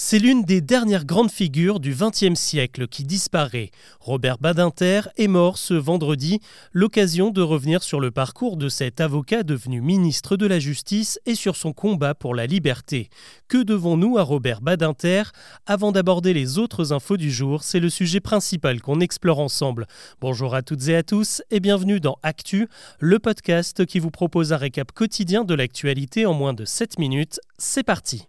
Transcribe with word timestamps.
C'est 0.00 0.20
l'une 0.20 0.44
des 0.44 0.60
dernières 0.60 1.04
grandes 1.04 1.32
figures 1.32 1.80
du 1.80 1.92
XXe 1.92 2.38
siècle 2.38 2.86
qui 2.86 3.02
disparaît. 3.02 3.72
Robert 3.98 4.38
Badinter 4.38 5.00
est 5.16 5.26
mort 5.26 5.58
ce 5.58 5.74
vendredi, 5.74 6.38
l'occasion 6.72 7.30
de 7.30 7.42
revenir 7.42 7.82
sur 7.82 7.98
le 7.98 8.12
parcours 8.12 8.56
de 8.56 8.68
cet 8.68 9.00
avocat 9.00 9.42
devenu 9.42 9.80
ministre 9.80 10.36
de 10.36 10.46
la 10.46 10.60
Justice 10.60 11.18
et 11.26 11.34
sur 11.34 11.56
son 11.56 11.72
combat 11.72 12.14
pour 12.14 12.36
la 12.36 12.46
liberté. 12.46 13.10
Que 13.48 13.60
devons-nous 13.60 14.18
à 14.18 14.22
Robert 14.22 14.60
Badinter? 14.60 15.24
Avant 15.66 15.90
d'aborder 15.90 16.32
les 16.32 16.58
autres 16.58 16.92
infos 16.92 17.16
du 17.16 17.32
jour, 17.32 17.64
c'est 17.64 17.80
le 17.80 17.90
sujet 17.90 18.20
principal 18.20 18.80
qu'on 18.80 19.00
explore 19.00 19.40
ensemble. 19.40 19.88
Bonjour 20.20 20.54
à 20.54 20.62
toutes 20.62 20.86
et 20.86 20.94
à 20.94 21.02
tous 21.02 21.42
et 21.50 21.58
bienvenue 21.58 21.98
dans 21.98 22.18
Actu, 22.22 22.68
le 23.00 23.18
podcast 23.18 23.84
qui 23.84 23.98
vous 23.98 24.12
propose 24.12 24.52
un 24.52 24.58
récap 24.58 24.92
quotidien 24.92 25.42
de 25.42 25.54
l'actualité 25.54 26.24
en 26.24 26.34
moins 26.34 26.54
de 26.54 26.64
7 26.64 27.00
minutes. 27.00 27.40
C'est 27.58 27.82
parti 27.82 28.28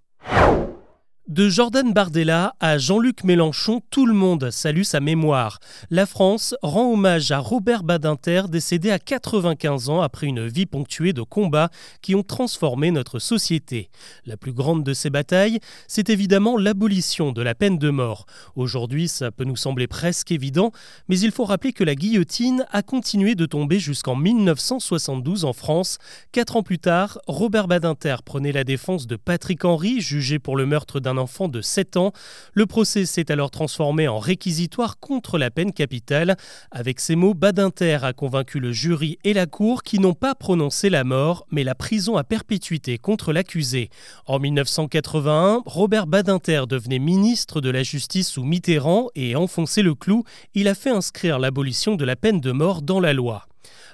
de 1.30 1.48
Jordan 1.48 1.94
Bardella 1.94 2.56
à 2.60 2.80
Jean-Luc 2.80 3.24
Mélenchon, 3.24 3.84
tout 3.92 4.08
le 4.08 4.16
monde 4.16 4.50
salue 4.50 4.82
sa 4.82 5.00
mémoire. 5.00 5.60
La 5.92 6.08
France 6.08 6.56
rend 6.64 6.92
hommage 6.92 7.30
à 7.30 7.38
Robert 7.38 7.84
Badinter, 7.84 8.44
décédé 8.50 8.90
à 8.90 8.98
95 8.98 9.90
ans 9.90 10.02
après 10.02 10.26
une 10.26 10.48
vie 10.48 10.66
ponctuée 10.66 11.14
de 11.14 11.22
combats 11.22 11.70
qui 12.02 12.16
ont 12.16 12.24
transformé 12.24 12.90
notre 12.90 13.20
société. 13.20 13.92
La 14.26 14.38
plus 14.38 14.54
grande 14.54 14.84
de 14.84 14.96
ces 14.96 15.12
batailles, 15.12 15.60
c'est 15.88 16.10
évidemment 16.10 16.58
l'abolition 16.58 17.32
de 17.32 17.44
la 17.44 17.54
peine 17.54 17.78
de 17.78 17.92
mort. 17.92 18.26
Aujourd'hui, 18.56 19.08
ça 19.08 19.30
peut 19.30 19.44
nous 19.44 19.56
sembler 19.56 19.86
presque 19.86 20.32
évident, 20.32 20.72
mais 21.10 21.20
il 21.20 21.32
faut 21.32 21.46
rappeler 21.46 21.74
que 21.74 21.84
la 21.84 21.94
guillotine 21.94 22.66
a 22.72 22.82
continué 22.82 23.36
de 23.36 23.46
tomber 23.46 23.78
jusqu'en 23.78 24.16
1972 24.16 25.46
en 25.46 25.54
France. 25.54 26.00
Quatre 26.32 26.56
ans 26.56 26.64
plus 26.64 26.80
tard, 26.80 27.20
Robert 27.28 27.68
Badinter 27.68 28.16
prenait 28.26 28.52
la 28.52 28.64
défense 28.64 29.06
de 29.06 29.16
Patrick 29.16 29.64
Henry, 29.64 30.02
jugé 30.02 30.40
pour 30.40 30.58
le 30.58 30.66
meurtre 30.66 31.00
d'un 31.00 31.19
enfant 31.20 31.48
de 31.48 31.62
7 31.62 31.98
ans. 31.98 32.14
Le 32.54 32.66
procès 32.66 33.06
s'est 33.06 33.32
alors 33.32 33.52
transformé 33.52 34.08
en 34.08 34.18
réquisitoire 34.18 35.00
contre 35.00 35.38
la 35.38 35.52
peine 35.52 35.74
capitale. 35.74 36.38
Avec 36.72 37.00
ces 37.00 37.16
mots, 37.16 37.36
Badinter 37.36 38.00
a 38.04 38.14
convaincu 38.14 38.60
le 38.60 38.72
jury 38.72 39.20
et 39.24 39.34
la 39.34 39.46
cour 39.46 39.84
qui 39.84 40.00
n'ont 40.00 40.16
pas 40.16 40.34
prononcé 40.34 40.90
la 40.90 41.04
mort, 41.04 41.46
mais 41.52 41.64
la 41.64 41.76
prison 41.76 42.18
à 42.18 42.24
perpétuité 42.24 42.98
contre 42.98 43.34
l'accusé. 43.34 43.90
En 44.26 44.40
1981, 44.40 45.64
Robert 45.66 46.08
Badinter 46.08 46.64
devenait 46.68 47.00
ministre 47.00 47.62
de 47.62 47.70
la 47.70 47.84
Justice 47.84 48.30
sous 48.30 48.44
Mitterrand 48.44 49.10
et 49.16 49.36
enfonçait 49.36 49.82
le 49.82 49.96
clou, 49.96 50.24
il 50.54 50.68
a 50.68 50.76
fait 50.76 50.90
inscrire 50.90 51.40
l'abolition 51.40 51.96
de 51.96 52.06
la 52.06 52.16
peine 52.16 52.40
de 52.40 52.52
mort 52.52 52.82
dans 52.82 53.00
la 53.00 53.14
loi. 53.14 53.46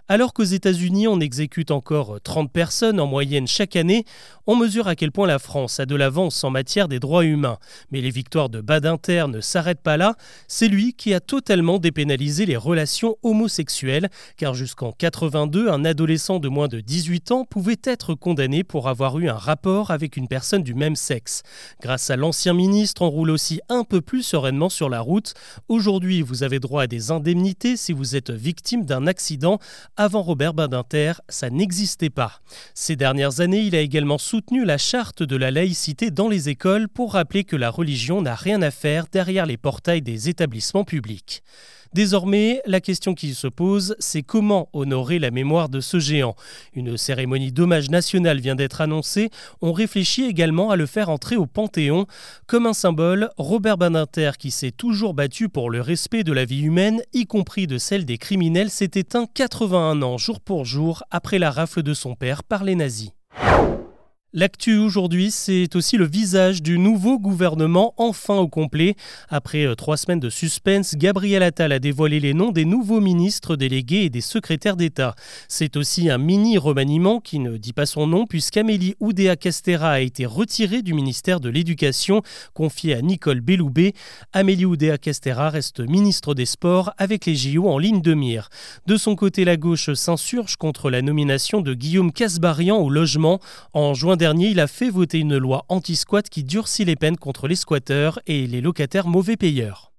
Alors 0.08 0.34
qu'aux 0.34 0.44
États-Unis, 0.44 1.08
on 1.08 1.20
exécute 1.20 1.72
encore 1.72 2.20
30 2.22 2.52
personnes 2.52 3.00
en 3.00 3.08
moyenne 3.08 3.48
chaque 3.48 3.76
année, 3.76 4.06
on 4.46 4.56
mesure 4.56 4.88
à 4.88 4.96
quel 4.96 5.12
point 5.12 5.26
la 5.26 5.40
France 5.40 5.80
a 5.80 5.88
de 5.88 5.96
l'avance 5.96 6.44
en 6.44 6.52
matière 6.52 6.88
des 6.88 7.00
droits 7.00 7.26
humains. 7.26 7.58
Mais 7.90 8.02
les 8.02 8.12
victoires 8.12 8.50
de 8.50 8.62
Badinter 8.62 9.26
ne 9.28 9.42
s'arrêtent 9.42 9.82
pas 9.82 9.98
là. 9.98 10.14
C'est 10.48 10.68
lui 10.68 10.94
qui 10.94 11.16
a 11.16 11.20
totalement 11.20 11.80
dépénalisé 11.80 12.46
les 12.46 12.56
relations 12.56 13.18
homosexuelles, 13.24 14.10
car 14.38 14.54
jusqu'en 14.54 14.92
82, 14.92 15.72
un 15.72 15.84
adolescent 15.84 16.38
de 16.38 16.50
moins 16.50 16.68
de 16.68 16.82
18 16.82 17.32
ans 17.32 17.44
pouvait 17.44 17.82
être 17.84 18.14
condamné 18.14 18.64
pour 18.64 18.88
avoir 18.88 19.18
eu 19.18 19.28
un 19.28 19.38
rapport 19.38 19.90
avec 19.90 20.18
une 20.18 20.28
personne 20.28 20.62
du 20.62 20.76
même 20.76 20.96
sexe. 20.96 21.42
Grâce 21.82 22.12
à 22.12 22.16
l'ancien 22.16 22.54
ministre, 22.54 23.02
on 23.02 23.10
roule 23.10 23.32
aussi 23.32 23.60
un 23.70 23.84
peu 23.84 24.02
plus 24.02 24.22
sereinement 24.22 24.70
sur 24.70 24.90
la 24.90 25.02
route. 25.02 25.34
Aujourd'hui, 25.68 26.22
vous 26.22 26.44
avez 26.44 26.60
droit 26.60 26.84
à 26.84 26.88
des 26.88 27.10
indemnités 27.10 27.76
si 27.76 27.92
vous 27.92 28.16
êtes 28.16 28.30
victime 28.30 28.86
d'un 28.86 29.08
accident 29.08 29.58
avant 29.98 30.22
Robert 30.22 30.54
Badinter, 30.54 31.14
ça 31.30 31.50
n'existait 31.50 32.10
pas. 32.10 32.42
Ces 32.74 32.96
dernières 32.96 33.40
années, 33.40 33.62
il 33.62 33.76
a 33.76 33.80
également 33.80 34.18
soutenu 34.18 34.66
la 34.66 34.78
charte 34.78 35.24
de 35.24 35.36
la 35.36 35.52
laïcité 35.52 36.12
dans 36.12 36.28
les 36.28 36.50
écoles 36.50 36.90
pour 36.90 37.14
rappeler 37.14 37.44
que 37.44 37.56
la 37.56 37.70
religion 37.70 38.22
n'a 38.22 38.36
rien 38.36 38.62
à 38.62 38.72
faire 38.72 39.06
derrière 39.12 39.46
les 39.46 39.58
portails 39.58 40.02
des 40.02 40.30
établissements 40.30 40.84
publics. 40.84 41.44
Désormais, 41.96 42.62
la 42.66 42.82
question 42.82 43.14
qui 43.14 43.34
se 43.34 43.48
pose, 43.48 43.96
c'est 44.00 44.22
comment 44.22 44.68
honorer 44.74 45.18
la 45.18 45.32
mémoire 45.32 45.70
de 45.70 45.80
ce 45.80 45.98
géant. 45.98 46.36
Une 46.74 46.98
cérémonie 46.98 47.54
d'hommage 47.54 47.90
national 47.90 48.42
vient 48.42 48.56
d'être 48.56 48.82
annoncée. 48.82 49.30
On 49.62 49.72
réfléchit 49.72 50.26
également 50.26 50.72
à 50.72 50.76
le 50.76 50.88
faire 50.88 51.08
entrer 51.08 51.38
au 51.38 51.46
Panthéon. 51.46 52.06
Comme 52.48 52.66
un 52.66 52.74
symbole, 52.74 53.30
Robert 53.38 53.78
Badinter, 53.78 54.32
qui 54.38 54.52
s'est 54.52 54.72
toujours 54.72 55.14
battu 55.14 55.48
pour 55.48 55.70
le 55.70 55.80
respect 55.80 56.26
de 56.26 56.34
la 56.34 56.44
vie 56.44 56.64
humaine, 56.64 57.02
y 57.14 57.28
compris 57.28 57.66
de 57.66 57.78
celle 57.78 58.04
des 58.04 58.18
criminels, 58.18 58.72
s'est 58.72 58.92
éteint 58.96 59.26
81 59.34 60.02
ans 60.02 60.18
jour 60.18 60.42
pour 60.42 60.66
jour 60.66 61.02
après 61.12 61.40
la 61.40 61.50
rafle 61.50 61.82
de 61.82 61.94
son 61.94 62.16
père 62.16 62.44
par 62.44 62.66
les 62.66 62.76
nazis. 62.76 63.12
L'actu 64.38 64.76
aujourd'hui, 64.80 65.32
c'est 65.32 65.78
aussi 65.78 65.96
le 65.96 66.06
visage 66.06 66.62
du 66.62 66.78
nouveau 66.78 67.18
gouvernement 67.18 67.94
enfin 67.96 68.36
au 68.36 68.50
complet. 68.50 68.98
Après 69.30 69.66
euh, 69.66 69.76
trois 69.76 69.96
semaines 69.96 70.20
de 70.20 70.30
suspense, 70.30 70.96
Gabriel 70.98 71.42
Attal 71.42 71.72
a 71.72 71.80
dévoilé 71.80 72.20
les 72.20 72.34
noms 72.34 72.52
des 72.52 72.66
nouveaux 72.66 73.00
ministres 73.00 73.56
délégués 73.56 74.04
et 74.04 74.10
des 74.10 74.20
secrétaires 74.20 74.76
d'État. 74.76 75.16
C'est 75.48 75.78
aussi 75.78 76.10
un 76.10 76.18
mini 76.18 76.58
remaniement 76.58 77.22
qui 77.22 77.40
ne 77.40 77.56
dit 77.56 77.72
pas 77.72 77.86
son 77.86 78.08
nom 78.08 78.26
puisqu'Amélie 78.26 78.96
Oudéa-Castera 79.00 79.92
a 79.92 80.00
été 80.02 80.26
retirée 80.26 80.82
du 80.82 80.94
ministère 80.94 81.40
de 81.40 81.48
l'Éducation, 81.48 82.22
confiée 82.54 82.94
à 82.94 83.02
Nicole 83.02 83.40
Belloubet. 83.40 83.94
Amélie 84.34 84.66
Oudéa-Castera 84.66 85.50
reste 85.50 85.80
ministre 85.80 86.34
des 86.34 86.46
Sports 86.46 86.92
avec 86.98 87.26
les 87.26 87.36
JO 87.38 87.70
en 87.70 87.78
ligne 87.78 88.02
de 88.02 88.14
mire. 88.14 88.50
De 88.86 88.98
son 88.98 89.16
côté, 89.16 89.46
la 89.46 89.56
gauche 89.56 89.94
s'insurge 89.94 90.58
contre 90.58 90.90
la 90.90 91.02
nomination 91.02 91.62
de 91.62 91.74
Guillaume 91.74 92.12
Casbarian 92.12 92.76
au 92.76 92.90
logement. 92.90 93.40
En 93.72 93.94
juin 93.94 94.18
dernier, 94.18 94.25
il 94.34 94.60
a 94.60 94.68
fait 94.68 94.90
voter 94.90 95.20
une 95.20 95.38
loi 95.38 95.66
anti-squat 95.70 96.30
qui 96.30 96.44
durcit 96.44 96.84
les 96.84 96.96
peines 96.96 97.18
contre 97.18 97.48
les 97.48 97.56
squatteurs 97.56 98.20
et 98.26 98.48
les 98.48 98.62
locataires 98.62 99.08
mauvais 99.08 99.38
payeurs. 99.38 99.92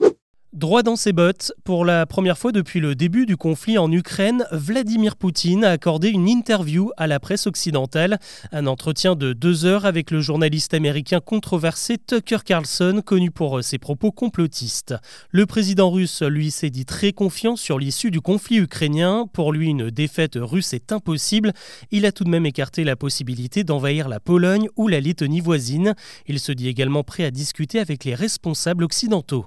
Droit 0.56 0.82
dans 0.82 0.96
ses 0.96 1.12
bottes, 1.12 1.52
pour 1.64 1.84
la 1.84 2.06
première 2.06 2.38
fois 2.38 2.50
depuis 2.50 2.80
le 2.80 2.94
début 2.94 3.26
du 3.26 3.36
conflit 3.36 3.76
en 3.76 3.92
Ukraine, 3.92 4.46
Vladimir 4.52 5.16
Poutine 5.16 5.64
a 5.64 5.70
accordé 5.72 6.08
une 6.08 6.30
interview 6.30 6.92
à 6.96 7.06
la 7.06 7.20
presse 7.20 7.46
occidentale, 7.46 8.18
un 8.52 8.66
entretien 8.66 9.16
de 9.16 9.34
deux 9.34 9.66
heures 9.66 9.84
avec 9.84 10.10
le 10.10 10.22
journaliste 10.22 10.72
américain 10.72 11.20
controversé 11.20 11.98
Tucker 11.98 12.38
Carlson, 12.42 13.02
connu 13.04 13.30
pour 13.30 13.62
ses 13.62 13.76
propos 13.76 14.12
complotistes. 14.12 14.94
Le 15.30 15.44
président 15.44 15.90
russe, 15.90 16.22
lui, 16.22 16.50
s'est 16.50 16.70
dit 16.70 16.86
très 16.86 17.12
confiant 17.12 17.56
sur 17.56 17.78
l'issue 17.78 18.10
du 18.10 18.22
conflit 18.22 18.56
ukrainien. 18.56 19.26
Pour 19.30 19.52
lui, 19.52 19.68
une 19.68 19.90
défaite 19.90 20.38
russe 20.40 20.72
est 20.72 20.90
impossible. 20.90 21.52
Il 21.90 22.06
a 22.06 22.12
tout 22.12 22.24
de 22.24 22.30
même 22.30 22.46
écarté 22.46 22.82
la 22.82 22.96
possibilité 22.96 23.62
d'envahir 23.62 24.08
la 24.08 24.20
Pologne 24.20 24.68
ou 24.76 24.88
la 24.88 25.00
Lettonie 25.00 25.42
voisine. 25.42 25.94
Il 26.26 26.40
se 26.40 26.52
dit 26.52 26.68
également 26.68 27.04
prêt 27.04 27.24
à 27.24 27.30
discuter 27.30 27.78
avec 27.78 28.04
les 28.04 28.14
responsables 28.14 28.84
occidentaux. 28.84 29.44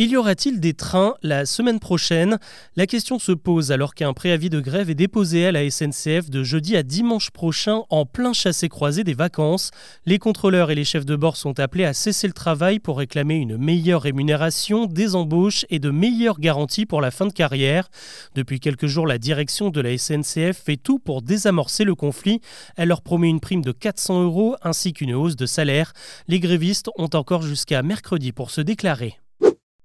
Il 0.00 0.10
y 0.10 0.16
aura-t-il 0.16 0.60
des 0.60 0.74
trains 0.74 1.16
la 1.22 1.44
semaine 1.44 1.80
prochaine? 1.80 2.38
La 2.76 2.86
question 2.86 3.18
se 3.18 3.32
pose 3.32 3.72
alors 3.72 3.96
qu'un 3.96 4.12
préavis 4.12 4.48
de 4.48 4.60
grève 4.60 4.90
est 4.90 4.94
déposé 4.94 5.44
à 5.44 5.50
la 5.50 5.68
SNCF 5.68 6.30
de 6.30 6.44
jeudi 6.44 6.76
à 6.76 6.84
dimanche 6.84 7.32
prochain 7.32 7.82
en 7.90 8.06
plein 8.06 8.32
chassé-croisé 8.32 9.02
des 9.02 9.14
vacances. 9.14 9.72
Les 10.06 10.20
contrôleurs 10.20 10.70
et 10.70 10.76
les 10.76 10.84
chefs 10.84 11.04
de 11.04 11.16
bord 11.16 11.36
sont 11.36 11.58
appelés 11.58 11.84
à 11.84 11.94
cesser 11.94 12.28
le 12.28 12.32
travail 12.32 12.78
pour 12.78 12.98
réclamer 12.98 13.38
une 13.38 13.56
meilleure 13.56 14.02
rémunération, 14.02 14.86
des 14.86 15.16
embauches 15.16 15.66
et 15.68 15.80
de 15.80 15.90
meilleures 15.90 16.38
garanties 16.38 16.86
pour 16.86 17.00
la 17.00 17.10
fin 17.10 17.26
de 17.26 17.32
carrière. 17.32 17.88
Depuis 18.36 18.60
quelques 18.60 18.86
jours, 18.86 19.08
la 19.08 19.18
direction 19.18 19.70
de 19.70 19.80
la 19.80 19.98
SNCF 19.98 20.62
fait 20.64 20.76
tout 20.76 21.00
pour 21.00 21.22
désamorcer 21.22 21.82
le 21.82 21.96
conflit. 21.96 22.40
Elle 22.76 22.90
leur 22.90 23.02
promet 23.02 23.30
une 23.30 23.40
prime 23.40 23.62
de 23.62 23.72
400 23.72 24.22
euros 24.22 24.54
ainsi 24.62 24.92
qu'une 24.92 25.12
hausse 25.12 25.34
de 25.34 25.46
salaire. 25.46 25.92
Les 26.28 26.38
grévistes 26.38 26.88
ont 26.98 27.10
encore 27.14 27.42
jusqu'à 27.42 27.82
mercredi 27.82 28.30
pour 28.30 28.52
se 28.52 28.60
déclarer. 28.60 29.18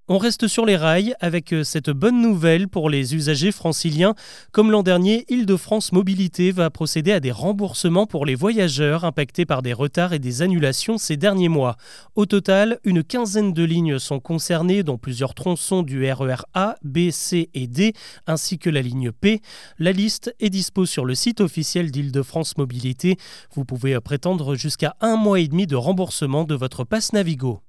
On 0.06 0.18
reste 0.18 0.48
sur 0.48 0.66
les 0.66 0.76
rails 0.76 1.14
avec 1.20 1.54
euh, 1.54 1.64
cette 1.64 1.88
bonne 1.88 2.20
nouvelle 2.20 2.68
pour 2.68 2.90
les 2.90 3.14
usagers 3.14 3.52
franciliens. 3.52 4.14
Comme 4.52 4.70
l'an 4.70 4.82
dernier, 4.82 5.24
Île-de-France 5.30 5.92
Mobilité 5.92 6.52
va 6.52 6.68
procéder 6.68 7.10
à 7.10 7.20
des 7.20 7.32
remboursements 7.32 8.06
pour 8.06 8.26
les 8.26 8.34
voyageurs 8.34 9.06
impactés 9.06 9.46
par 9.46 9.62
des 9.62 9.72
retards 9.72 10.12
et 10.12 10.18
des 10.18 10.42
annulations 10.42 10.98
ces 10.98 11.16
derniers 11.16 11.48
mois. 11.48 11.78
Au 12.16 12.26
total, 12.26 12.80
une 12.84 13.02
quinzaine 13.02 13.54
de 13.54 13.64
lignes 13.64 13.98
sont 13.98 14.20
concernées, 14.20 14.82
dont 14.82 14.98
plusieurs 14.98 15.32
tronçons 15.32 15.82
du 15.82 16.04
RER 16.12 16.34
e 16.34 16.44
A, 16.52 16.76
B, 16.84 17.08
C 17.10 17.48
et 17.54 17.66
D, 17.66 17.94
ainsi 18.26 18.58
que 18.58 18.68
la 18.68 18.82
ligne 18.82 19.10
P. 19.10 19.40
La 19.78 19.92
liste 19.92 20.34
est 20.38 20.50
dispo 20.50 20.84
sur 20.84 21.06
le 21.06 21.14
site 21.14 21.40
officiel 21.40 21.90
d'Île-de-France 21.90 22.58
Mobilité. 22.58 23.16
Vous 23.54 23.64
pouvez 23.64 23.98
prétendre 24.00 24.54
jusqu'à 24.54 24.96
un 25.00 25.16
mois 25.16 25.40
et 25.40 25.48
demi 25.48 25.66
de 25.66 25.76
remboursement 25.76 26.44
de 26.44 26.54
votre 26.54 26.84
passe 26.84 27.14
Navigo. 27.14 27.63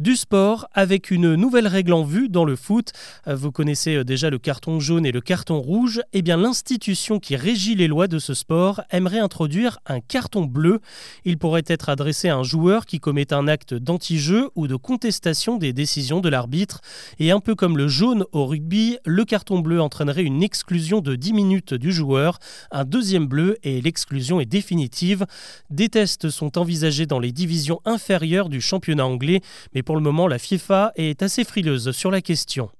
Du 0.00 0.16
sport 0.16 0.66
avec 0.74 1.12
une 1.12 1.36
nouvelle 1.36 1.68
règle 1.68 1.92
en 1.92 2.02
vue 2.02 2.28
dans 2.28 2.44
le 2.44 2.56
foot. 2.56 2.90
Euh, 3.28 3.36
vous 3.36 3.52
connaissez 3.52 3.94
euh, 3.94 4.02
déjà 4.02 4.28
le 4.28 4.40
carton 4.40 4.80
jaune 4.80 5.06
et 5.06 5.12
le 5.12 5.20
carton 5.20 5.60
rouge. 5.60 6.02
Eh 6.12 6.20
bien, 6.20 6.36
l'institution 6.36 7.20
qui 7.20 7.36
régit 7.36 7.76
les 7.76 7.86
lois 7.86 8.08
de 8.08 8.18
ce 8.18 8.34
sport 8.34 8.80
aimerait 8.90 9.20
introduire 9.20 9.78
un 9.86 10.00
carton 10.00 10.46
bleu. 10.46 10.80
Il 11.24 11.38
pourrait 11.38 11.62
être 11.68 11.90
adressé 11.90 12.28
à 12.28 12.34
un 12.34 12.42
joueur 12.42 12.86
qui 12.86 12.98
commet 12.98 13.32
un 13.32 13.46
acte 13.46 13.72
d'anti-jeu 13.72 14.50
ou 14.56 14.66
de 14.66 14.74
contestation 14.74 15.58
des 15.58 15.72
décisions 15.72 16.18
de 16.18 16.28
l'arbitre. 16.28 16.80
Et 17.20 17.30
un 17.30 17.38
peu 17.38 17.54
comme 17.54 17.78
le 17.78 17.86
jaune 17.86 18.24
au 18.32 18.46
rugby, 18.46 18.98
le 19.06 19.24
carton 19.24 19.60
bleu 19.60 19.80
entraînerait 19.80 20.24
une 20.24 20.42
exclusion 20.42 21.02
de 21.02 21.14
10 21.14 21.32
minutes 21.34 21.74
du 21.74 21.92
joueur, 21.92 22.40
un 22.72 22.84
deuxième 22.84 23.28
bleu 23.28 23.58
et 23.62 23.80
l'exclusion 23.80 24.40
est 24.40 24.44
définitive. 24.44 25.24
Des 25.70 25.88
tests 25.88 26.30
sont 26.30 26.58
envisagés 26.58 27.06
dans 27.06 27.20
les 27.20 27.30
divisions 27.30 27.80
inférieures 27.84 28.48
du 28.48 28.60
championnat 28.60 29.06
anglais, 29.06 29.40
mais 29.72 29.84
pour 29.84 29.93
le 29.94 30.00
moment, 30.00 30.28
la 30.28 30.38
FIFA 30.38 30.92
est 30.96 31.22
assez 31.22 31.44
frileuse 31.44 31.90
sur 31.92 32.10
la 32.10 32.20
question. 32.20 32.70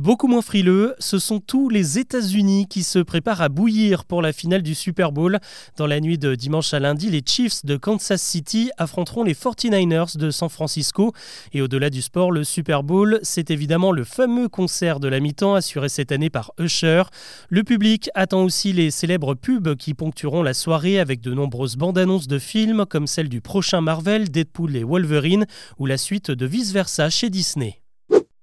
Beaucoup 0.00 0.28
moins 0.28 0.40
frileux, 0.40 0.94
ce 0.98 1.18
sont 1.18 1.40
tous 1.40 1.68
les 1.68 1.98
États-Unis 1.98 2.66
qui 2.68 2.84
se 2.84 3.00
préparent 3.00 3.42
à 3.42 3.50
bouillir 3.50 4.06
pour 4.06 4.22
la 4.22 4.32
finale 4.32 4.62
du 4.62 4.74
Super 4.74 5.12
Bowl. 5.12 5.38
Dans 5.76 5.86
la 5.86 6.00
nuit 6.00 6.16
de 6.16 6.34
dimanche 6.34 6.72
à 6.72 6.80
lundi, 6.80 7.10
les 7.10 7.20
Chiefs 7.22 7.66
de 7.66 7.76
Kansas 7.76 8.22
City 8.22 8.70
affronteront 8.78 9.24
les 9.24 9.34
49ers 9.34 10.16
de 10.16 10.30
San 10.30 10.48
Francisco. 10.48 11.12
Et 11.52 11.60
au-delà 11.60 11.90
du 11.90 12.00
sport, 12.00 12.32
le 12.32 12.44
Super 12.44 12.82
Bowl, 12.82 13.20
c'est 13.22 13.50
évidemment 13.50 13.92
le 13.92 14.04
fameux 14.04 14.48
concert 14.48 15.00
de 15.00 15.08
la 15.08 15.20
mi-temps 15.20 15.54
assuré 15.54 15.90
cette 15.90 16.12
année 16.12 16.30
par 16.30 16.52
Usher. 16.58 17.02
Le 17.50 17.62
public 17.62 18.08
attend 18.14 18.42
aussi 18.42 18.72
les 18.72 18.90
célèbres 18.90 19.34
pubs 19.34 19.76
qui 19.76 19.92
ponctueront 19.92 20.42
la 20.42 20.54
soirée 20.54 20.98
avec 20.98 21.20
de 21.20 21.34
nombreuses 21.34 21.76
bandes 21.76 21.98
annonces 21.98 22.26
de 22.26 22.38
films 22.38 22.86
comme 22.86 23.06
celle 23.06 23.28
du 23.28 23.42
prochain 23.42 23.82
Marvel, 23.82 24.30
Deadpool 24.30 24.76
et 24.76 24.82
Wolverine 24.82 25.44
ou 25.78 25.84
la 25.84 25.98
suite 25.98 26.30
de 26.30 26.46
Vice 26.46 26.72
Versa 26.72 27.10
chez 27.10 27.28
Disney. 27.28 27.82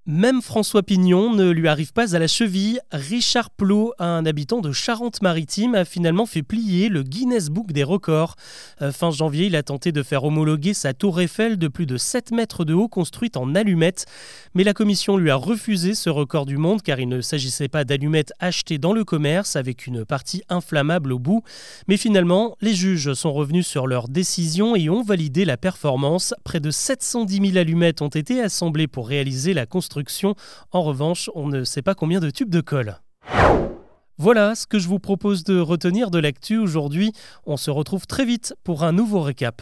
Même 0.09 0.41
François 0.41 0.83
Pignon 0.83 1.33
ne 1.33 1.49
lui 1.49 1.67
arrive 1.67 1.91
pas 1.91 2.15
à 2.15 2.19
la 2.19 2.27
cheville. 2.27 2.79
Richard 2.93 3.49
Plot, 3.49 3.93
un 3.99 4.25
habitant 4.25 4.61
de 4.61 4.71
Charente-Maritime, 4.71 5.75
a 5.75 5.83
finalement 5.83 6.25
fait 6.25 6.43
plier 6.43 6.87
le 6.87 7.03
Guinness 7.03 7.49
Book 7.49 7.73
des 7.73 7.83
records. 7.83 8.37
Euh, 8.81 8.93
fin 8.93 9.11
janvier, 9.11 9.47
il 9.47 9.55
a 9.57 9.63
tenté 9.63 9.91
de 9.91 10.01
faire 10.03 10.23
homologuer 10.23 10.73
sa 10.73 10.93
tour 10.93 11.19
Eiffel 11.19 11.57
de 11.57 11.67
plus 11.67 11.85
de 11.85 11.97
7 11.97 12.31
mètres 12.31 12.63
de 12.63 12.73
haut 12.73 12.87
construite 12.87 13.35
en 13.35 13.53
allumettes. 13.53 14.05
Mais 14.55 14.63
la 14.63 14.73
commission 14.73 15.17
lui 15.17 15.29
a 15.29 15.35
refusé 15.35 15.93
ce 15.93 16.09
record 16.09 16.45
du 16.45 16.55
monde 16.55 16.81
car 16.81 17.01
il 17.01 17.09
ne 17.09 17.19
s'agissait 17.19 17.67
pas 17.67 17.83
d'allumettes 17.83 18.31
achetées 18.39 18.77
dans 18.77 18.93
le 18.93 19.03
commerce 19.03 19.57
avec 19.57 19.87
une 19.87 20.05
partie 20.05 20.41
inflammable 20.47 21.11
au 21.11 21.19
bout. 21.19 21.43
Mais 21.89 21.97
finalement, 21.97 22.55
les 22.61 22.75
juges 22.75 23.11
sont 23.11 23.33
revenus 23.33 23.67
sur 23.67 23.87
leur 23.87 24.07
décision 24.07 24.73
et 24.73 24.89
ont 24.89 25.03
validé 25.03 25.43
la 25.43 25.57
performance. 25.57 26.33
Près 26.45 26.61
de 26.61 26.71
710 26.71 27.51
000 27.51 27.57
allumettes 27.57 28.01
ont 28.01 28.07
été 28.07 28.41
assemblées 28.41 28.87
pour 28.87 29.09
réaliser 29.09 29.53
la 29.53 29.65
construction 29.65 29.96
en 30.71 30.83
revanche, 30.83 31.29
on 31.35 31.47
ne 31.47 31.63
sait 31.63 31.81
pas 31.81 31.95
combien 31.95 32.19
de 32.19 32.29
tubes 32.29 32.49
de 32.49 32.61
colle. 32.61 32.99
Voilà 34.19 34.55
ce 34.55 34.65
que 34.65 34.79
je 34.79 34.87
vous 34.87 34.99
propose 34.99 35.43
de 35.43 35.59
retenir 35.59 36.09
de 36.09 36.17
l'actu 36.17 36.57
aujourd'hui. 36.57 37.11
On 37.45 37.55
se 37.55 37.69
retrouve 37.69 38.07
très 38.07 38.25
vite 38.25 38.55
pour 38.63 38.83
un 38.83 38.91
nouveau 38.91 39.21
récap. 39.21 39.61